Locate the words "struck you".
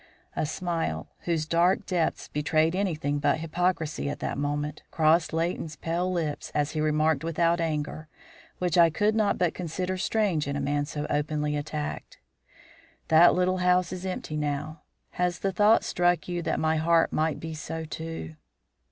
15.83-16.41